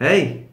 [0.00, 0.46] Hey,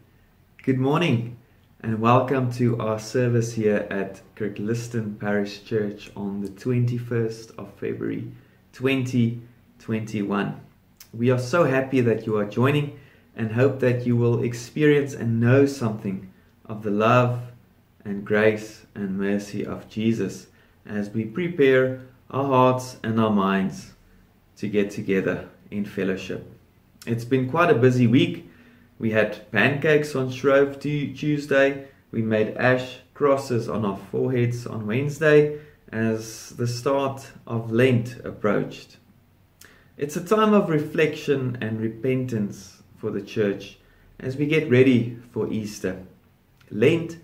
[0.64, 1.38] good morning,
[1.80, 8.32] and welcome to our service here at Kirkliston Parish Church on the 21st of February
[8.74, 10.62] 2021.
[11.14, 13.00] We are so happy that you are joining
[13.36, 16.34] and hope that you will experience and know something
[16.66, 17.40] of the love
[18.04, 20.48] and grace and mercy of Jesus
[20.88, 23.94] as we prepare our hearts and our minds
[24.58, 26.52] to get together in fellowship.
[27.06, 28.50] It's been quite a busy week
[28.98, 31.88] we had pancakes on Shrove Tuesday.
[32.12, 35.60] We made ash crosses on our foreheads on Wednesday
[35.92, 38.98] as the start of Lent approached.
[39.98, 43.78] It's a time of reflection and repentance for the church
[44.20, 46.02] as we get ready for Easter.
[46.72, 47.18] Lent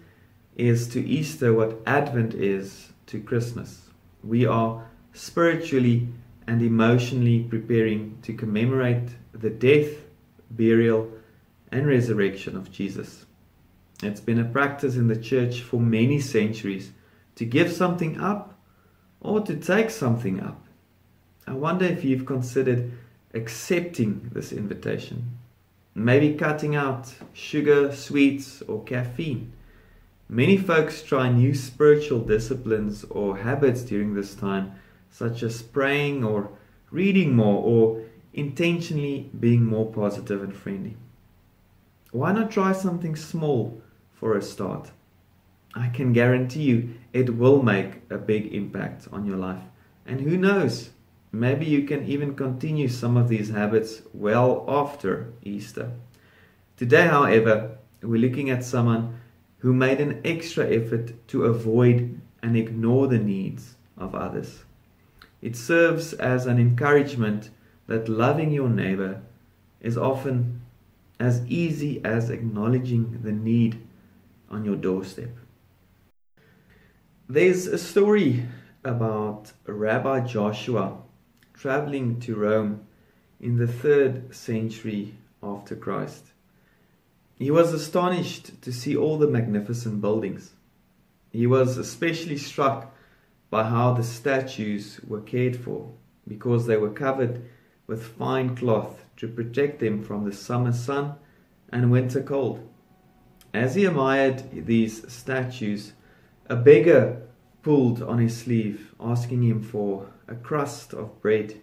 [0.56, 3.90] is to Easter what Advent is to Christmas.
[4.24, 6.10] We are spiritually
[6.48, 9.90] and emotionally preparing to commemorate the death,
[10.52, 11.12] burial,
[11.72, 13.26] and resurrection of Jesus.
[14.04, 16.92] It's been a practice in the church for many centuries
[17.36, 18.60] to give something up
[19.20, 20.66] or to take something up.
[21.48, 22.92] I wonder if you've considered
[23.34, 25.38] accepting this invitation.
[25.94, 29.54] Maybe cutting out sugar, sweets, or caffeine.
[30.30, 34.72] Many folks try new spiritual disciplines or habits during this time,
[35.10, 36.50] such as praying or
[36.90, 38.02] reading more or
[38.34, 40.96] intentionally being more positive and friendly.
[42.12, 44.92] Why not try something small for a start?
[45.74, 49.64] I can guarantee you it will make a big impact on your life.
[50.06, 50.90] And who knows,
[51.32, 55.92] maybe you can even continue some of these habits well after Easter.
[56.76, 59.22] Today, however, we're looking at someone
[59.60, 64.64] who made an extra effort to avoid and ignore the needs of others.
[65.42, 67.52] It serves as an encouragement
[67.88, 69.22] that loving your neighbor
[69.80, 70.61] is often
[71.22, 73.80] as easy as acknowledging the need
[74.50, 75.30] on your doorstep.
[77.30, 78.44] There's a story
[78.84, 80.98] about Rabbi Joshua
[81.54, 82.88] traveling to Rome
[83.40, 86.26] in the third century after Christ.
[87.38, 90.54] He was astonished to see all the magnificent buildings.
[91.32, 92.96] He was especially struck
[93.52, 95.92] by how the statues were cared for
[96.28, 97.48] because they were covered
[97.86, 101.14] with fine cloth to protect them from the summer sun
[101.72, 102.68] and winter cold.
[103.54, 105.94] As he admired these statues,
[106.48, 107.22] a beggar
[107.62, 111.62] pulled on his sleeve, asking him for a crust of bread.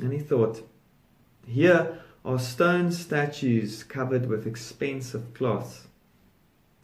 [0.00, 0.64] And he thought,
[1.44, 5.88] Here are stone statues covered with expensive cloths.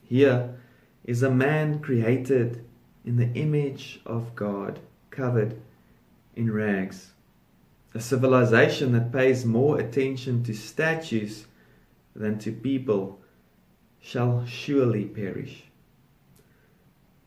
[0.03, 0.59] Here
[1.05, 2.65] is a man created
[3.05, 4.81] in the image of God,
[5.11, 5.55] covered
[6.35, 7.13] in rags.
[7.95, 11.47] A civilization that pays more attention to statues
[12.15, 13.21] than to people
[14.01, 15.65] shall surely perish.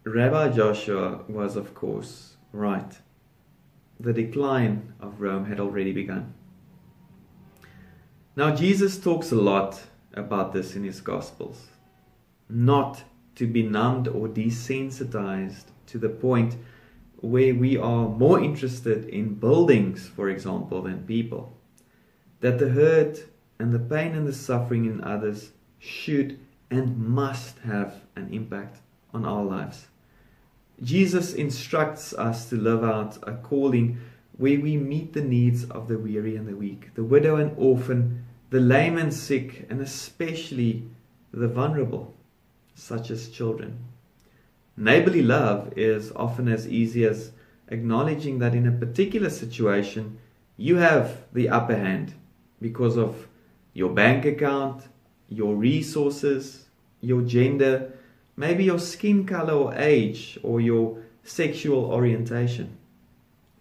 [0.04, 2.98] Rabbi Joshua was, of course, right.
[4.00, 6.34] The decline of Rome had already begun.
[8.36, 9.82] Now, Jesus talks a lot
[10.14, 11.68] about this in his Gospels.
[12.50, 13.04] Not
[13.36, 16.56] to be numbed or desensitized to the point
[17.22, 21.58] where we are more interested in buildings, for example, than people.
[22.42, 23.26] That the hurt
[23.60, 26.40] and the pain and the suffering in others should
[26.70, 28.80] and must have an impact
[29.14, 29.88] on our lives.
[30.84, 33.98] Jesus instructs us to live out a calling
[34.38, 38.26] where we meet the needs of the weary and the weak, the widow and orphan,
[38.50, 40.84] the lame and sick, and especially
[41.32, 42.14] the vulnerable,
[42.74, 43.78] such as children.
[44.78, 47.32] Neighborly love is often as easy as
[47.70, 50.18] acknowledging that in a particular situation
[50.58, 52.14] you have the upper hand
[52.62, 53.28] because of
[53.74, 54.84] your bank account,
[55.30, 56.66] your resources,
[57.02, 57.94] your gender,
[58.36, 62.78] maybe your skin color or age, or your sexual orientation.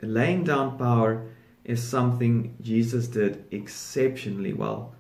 [0.00, 1.26] Laying down power
[1.64, 4.94] is something Jesus did exceptionally well.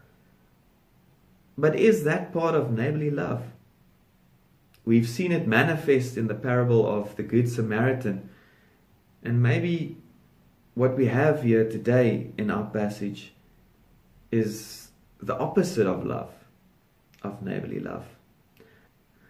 [1.56, 3.42] But is that part of neighborly love?
[4.84, 8.28] We've seen it manifest in the parable of the Good Samaritan.
[9.22, 9.96] And maybe
[10.74, 13.32] what we have here today in our passage
[14.30, 14.88] is
[15.20, 16.32] the opposite of love,
[17.22, 18.04] of neighborly love.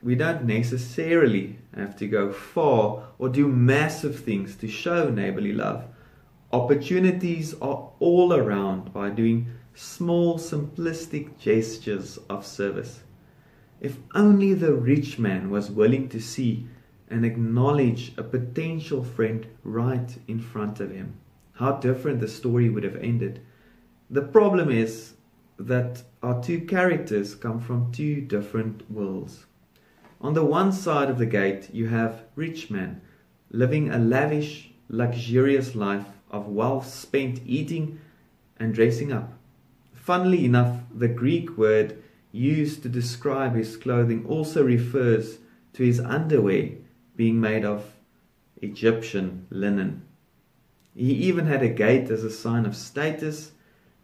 [0.03, 5.85] We don't necessarily have to go far or do massive things to show neighborly love.
[6.53, 13.01] Opportunities are all around by doing small, simplistic gestures of service.
[13.85, 16.67] If only the rich man was willing to see
[17.11, 21.17] and acknowledge a potential friend right in front of him,
[21.53, 23.43] how different the story would have ended.
[24.09, 25.17] The problem is,
[25.59, 29.45] that our two characters come from two different worlds.
[30.19, 33.03] On the one side of the gate, you have rich men
[33.51, 38.01] living a lavish, luxurious life of wealth spent eating
[38.59, 39.35] and dressing up.
[39.93, 42.03] Funnily enough, the Greek word
[42.35, 45.39] used to describe his clothing also refers
[45.73, 46.71] to his underwear
[47.15, 47.93] being made of
[48.61, 50.03] Egyptian linen.
[50.97, 53.53] He even had a gate as a sign of status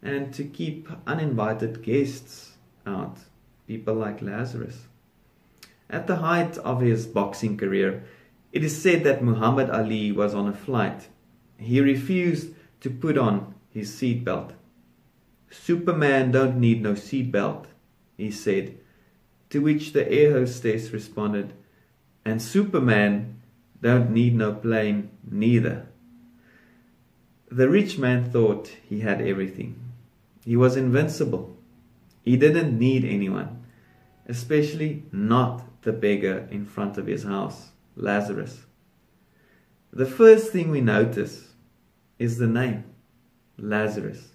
[0.00, 2.52] and to keep uninvited guests
[2.86, 3.18] out,
[3.66, 4.86] people like Lazarus.
[5.88, 8.04] At the height of his boxing career,
[8.52, 11.08] it is said that Muhammad Ali was on a flight.
[11.58, 14.52] He refused to put on his seatbelt.
[15.50, 17.66] Superman don't need no seatbelt,
[18.20, 18.78] he said,
[19.50, 21.52] to which the air hostess responded,
[22.24, 23.40] and Superman
[23.82, 25.86] don't need no plane neither.
[27.50, 29.80] The rich man thought he had everything.
[30.44, 31.56] He was invincible.
[32.22, 33.64] He didn't need anyone,
[34.28, 38.66] especially not the beggar in front of his house, Lazarus.
[39.92, 41.48] The first thing we notice
[42.18, 42.84] is the name,
[43.58, 44.28] Lazarus,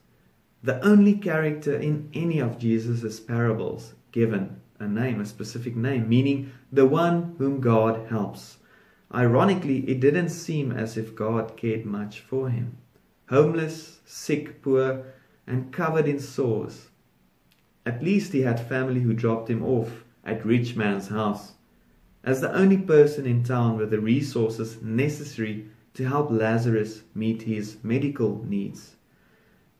[0.65, 6.51] the only character in any of Jesus' parables given a name, a specific name, meaning
[6.71, 8.57] the one whom God helps.
[9.13, 12.77] Ironically, it didn't seem as if God cared much for him.
[13.29, 15.03] Homeless, sick, poor,
[15.45, 16.89] and covered in sores.
[17.85, 21.53] At least he had family who dropped him off at rich man's house.
[22.23, 27.77] As the only person in town with the resources necessary to help Lazarus meet his
[27.83, 28.94] medical needs.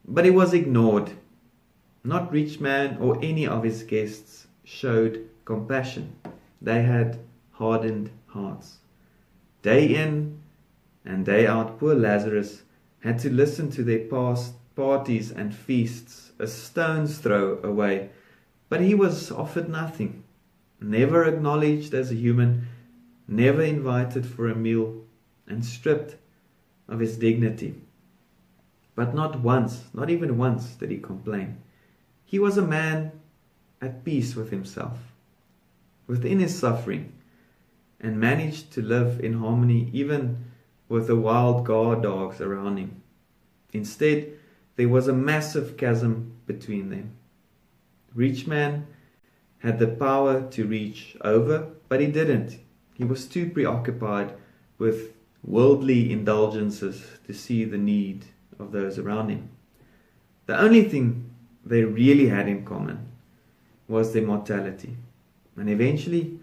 [0.08, 1.12] But he was ignored.
[2.04, 6.16] Not rich man or any of his guests showed compassion.
[6.62, 7.18] They had
[7.52, 8.78] hardened hearts.
[9.62, 10.38] Day in
[11.04, 12.62] and day out, poor Lazarus
[13.00, 18.10] had to listen to their past parties and feasts a stone's throw away,
[18.68, 20.22] but he was offered nothing,
[20.80, 22.68] never acknowledged as a human,
[23.26, 25.02] never invited for a meal,
[25.48, 26.16] and stripped
[26.88, 27.74] of his dignity.
[28.96, 31.58] But not once, not even once, did he complain.
[32.24, 33.12] He was a man
[33.80, 34.98] at peace with himself,
[36.06, 37.12] within his suffering,
[38.00, 40.46] and managed to live in harmony even
[40.88, 43.02] with the wild guard dogs around him.
[43.72, 44.32] Instead,
[44.76, 47.12] there was a massive chasm between them.
[48.14, 48.86] Rich man
[49.58, 52.58] had the power to reach over, but he didn't.
[52.94, 54.32] He was too preoccupied
[54.78, 55.12] with
[55.44, 58.24] worldly indulgences to see the need
[58.58, 59.50] of those around him.
[60.46, 61.30] The only thing
[61.64, 63.08] they really had in common
[63.88, 64.96] was their mortality,
[65.56, 66.38] and eventually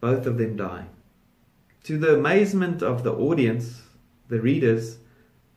[0.00, 0.86] both of them die.
[1.84, 3.82] To the amazement of the audience,
[4.28, 4.98] the readers,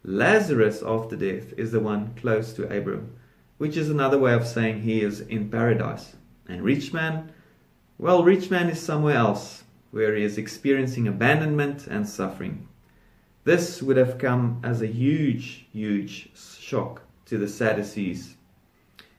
[0.03, 3.15] Lazarus after death is the one close to Abram,
[3.57, 6.15] which is another way of saying he is in paradise.
[6.47, 7.31] And rich man,
[7.97, 12.67] well, rich man is somewhere else, where he is experiencing abandonment and suffering.
[13.45, 18.35] This would have come as a huge, huge shock to the Sadducees.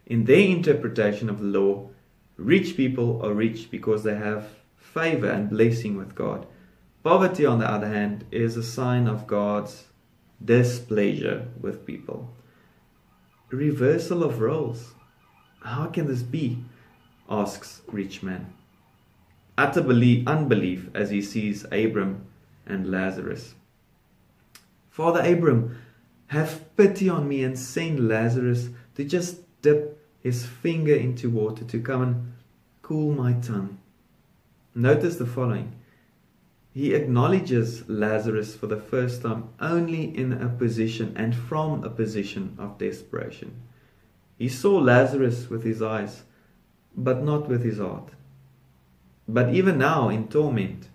[0.07, 1.90] In their interpretation of the law,
[2.37, 6.47] rich people are rich because they have favor and blessing with God.
[7.02, 9.85] Poverty, on the other hand, is a sign of God's
[10.43, 12.31] displeasure with people.
[13.50, 14.95] Reversal of roles.
[15.61, 16.64] How can this be?
[17.28, 18.52] asks rich man.
[19.57, 22.26] Utter belief, unbelief as he sees Abram
[22.66, 23.54] and Lazarus.
[24.94, 25.76] Father Abram,
[26.28, 31.80] have pity on me and send Lazarus to just dip his finger into water to
[31.80, 32.32] come and
[32.80, 33.78] cool my tongue.
[34.72, 35.72] Notice the following
[36.72, 42.54] he acknowledges Lazarus for the first time only in a position and from a position
[42.56, 43.62] of desperation.
[44.38, 46.22] He saw Lazarus with his eyes,
[46.96, 48.10] but not with his heart.
[49.26, 50.88] But even now, in torment,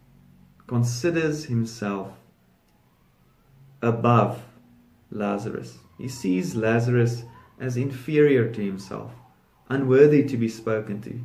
[0.67, 2.18] considers himself
[3.81, 4.43] above
[5.11, 5.77] Lazarus.
[5.97, 7.23] He sees Lazarus
[7.59, 9.11] as inferior to himself,
[9.69, 11.21] unworthy to be spoken to.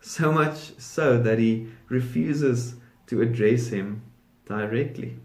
[0.00, 2.74] So much so that he refuses
[3.06, 4.02] to address him
[4.46, 5.16] directly.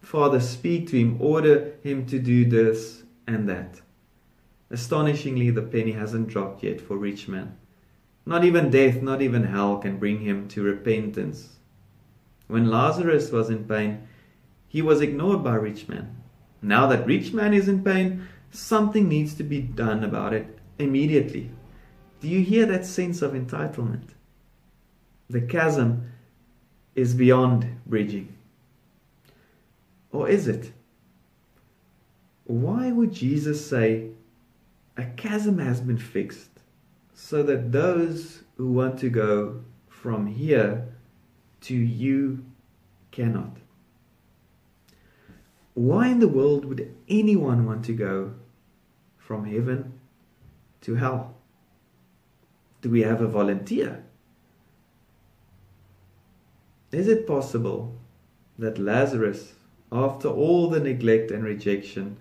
[0.00, 3.80] Father, speak to him, order him to do this and that.
[4.70, 7.56] Astonishingly, the penny hasn't dropped yet for rich man.
[8.24, 11.56] Not even death, not even hell can bring him to repentance.
[12.48, 14.08] When Lazarus was in pain,
[14.72, 16.16] he was ignored by rich man.
[16.62, 21.50] Now that rich man is in pain, something needs to be done about it immediately.
[22.20, 24.10] Do you hear that sense of entitlement?
[25.28, 26.12] The chasm
[26.94, 28.34] is beyond bridging.
[30.10, 30.72] Or is it?
[32.44, 34.10] Why would Jesus say,
[34.96, 36.52] A chasm has been fixed?
[37.14, 40.88] so that those who want to go from here
[41.60, 42.44] to you
[43.10, 43.56] cannot.
[45.74, 48.34] Why in the world would anyone want to go
[49.16, 49.98] from heaven
[50.82, 51.34] to hell?
[52.82, 54.04] Do we have a volunteer?
[56.90, 57.96] Is it possible
[58.58, 59.54] that Lazarus,
[59.90, 62.18] after all the neglect and rejection,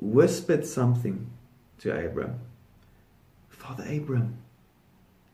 [0.00, 1.30] whispered something
[1.78, 2.38] to Abram?
[3.48, 4.36] Father Abram,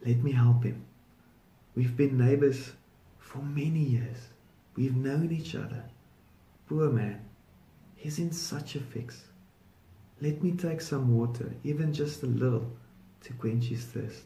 [0.07, 0.85] let me help him.
[1.75, 2.73] We've been neighbors
[3.19, 4.29] for many years.
[4.77, 5.85] We've known each other.
[6.67, 7.21] Poor man,
[8.01, 9.25] he's in such a fix.
[10.23, 12.67] Let me take some water, even just a little,
[13.23, 14.25] to quench his thirst.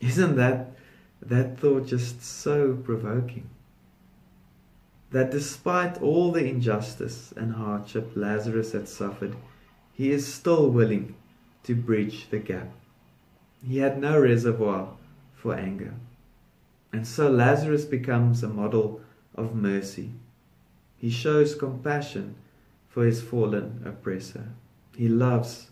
[0.00, 0.76] Isn't that
[1.20, 3.50] that thought just so provoking?
[5.10, 9.34] That despite all the injustice and hardship Lazarus had suffered,
[9.92, 11.16] he is still willing
[11.64, 12.70] to bridge the gap.
[13.66, 14.88] He had no reservoir
[15.34, 15.94] for anger.
[16.92, 19.00] And so Lazarus becomes a model
[19.34, 20.10] of mercy.
[21.04, 22.34] He shows compassion
[22.88, 24.48] for his fallen oppressor.
[24.96, 25.66] He loves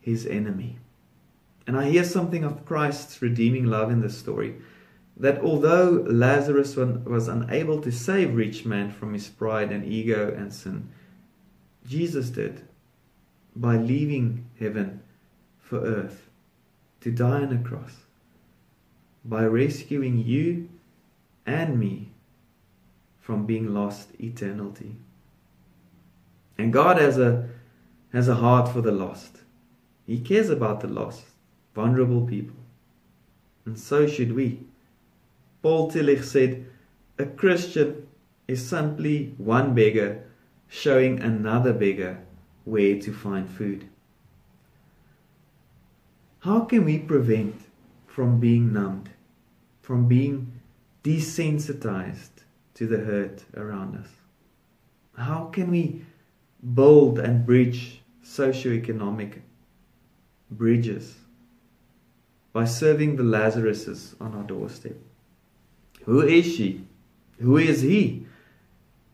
[0.00, 0.78] his enemy.
[1.64, 4.56] And I hear something of Christ's redeeming love in this story.
[5.16, 10.52] That although Lazarus was unable to save rich man from his pride and ego and
[10.52, 10.88] sin,
[11.86, 12.62] Jesus did
[13.54, 15.04] by leaving heaven
[15.60, 16.28] for earth
[17.02, 17.92] to die on a cross,
[19.24, 20.68] by rescuing you
[21.46, 22.10] and me
[23.28, 24.96] from being lost eternity.
[26.56, 27.50] And God has a
[28.10, 29.42] has a heart for the lost.
[30.06, 31.24] He cares about the lost
[31.74, 32.56] vulnerable people.
[33.66, 34.60] And so should we.
[35.60, 36.64] Paul Tillich said,
[37.18, 38.08] A Christian
[38.46, 40.24] is simply one beggar
[40.66, 42.22] showing another beggar
[42.64, 43.90] where to find food.
[46.38, 47.60] How can we prevent
[48.06, 49.10] from being numbed,
[49.82, 50.60] from being
[51.04, 52.37] desensitized
[52.78, 54.08] to the hurt around us?
[55.16, 56.02] How can we
[56.74, 59.40] build and bridge socioeconomic
[60.50, 61.16] bridges
[62.52, 64.96] by serving the Lazaruses on our doorstep.
[66.04, 66.84] Who is she?
[67.40, 68.26] Who is he?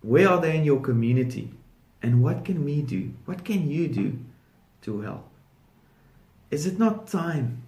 [0.02, 1.52] Where are they in your community?
[2.02, 3.12] And what can we do?
[3.25, 4.18] What can you do
[4.83, 5.28] to help?
[6.50, 7.62] Is it not time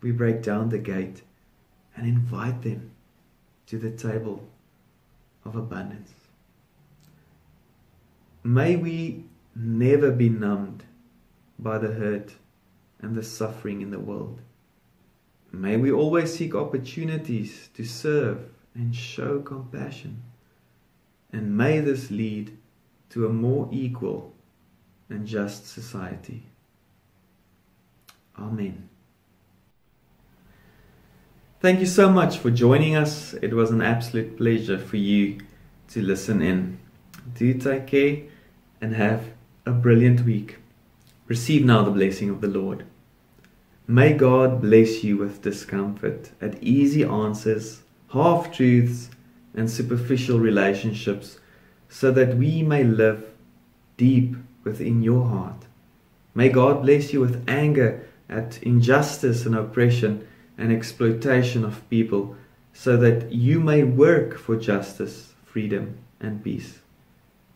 [0.00, 1.22] we break down the gate
[1.96, 2.90] and invite them
[3.66, 4.48] to the table
[5.44, 6.12] of abundance?
[8.44, 10.84] May we never be numbed
[11.58, 12.34] by the hurt
[13.00, 14.40] and the suffering in the world.
[15.52, 20.22] May we always seek opportunities to serve and show compassion.
[21.32, 22.56] And may this lead
[23.10, 24.32] to a more equal
[25.08, 26.44] and just society.
[28.38, 28.88] Amen.
[31.62, 33.34] Thank you so much for joining us.
[33.34, 35.38] It was an absolute pleasure for you
[35.90, 36.80] to listen in.
[37.36, 38.22] Do take care
[38.80, 39.26] and have
[39.64, 40.56] a brilliant week.
[41.28, 42.84] Receive now the blessing of the Lord.
[43.86, 49.10] May God bless you with discomfort at easy answers, half truths,
[49.54, 51.38] and superficial relationships
[51.88, 53.24] so that we may live
[53.96, 55.66] deep within your heart.
[56.34, 60.26] May God bless you with anger at injustice and oppression
[60.58, 62.36] and exploitation of people
[62.72, 66.80] so that you may work for justice, freedom, and peace.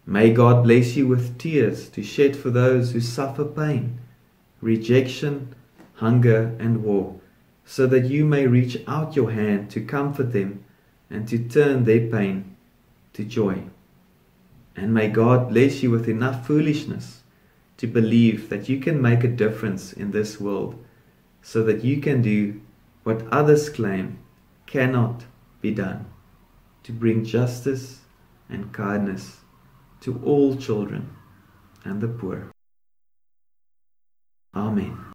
[0.04, 3.98] May God bless you with tears to shed for those who suffer pain,
[4.60, 5.54] rejection,
[5.94, 7.18] hunger, and war,
[7.64, 10.64] so that you may reach out your hand to comfort them
[11.10, 12.56] and to turn their pain
[13.14, 13.64] to joy.
[14.76, 17.22] And may God bless you with enough foolishness
[17.78, 20.82] to believe that you can make a difference in this world
[21.42, 22.60] so that you can do
[23.06, 24.18] what others claim
[24.66, 25.24] cannot
[25.60, 26.04] be done
[26.82, 28.00] to bring justice
[28.48, 29.42] and kindness
[30.00, 31.14] to all children
[31.84, 32.50] and the poor.
[34.56, 35.05] Amen.